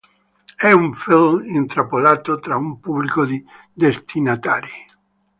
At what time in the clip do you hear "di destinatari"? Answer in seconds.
3.23-4.71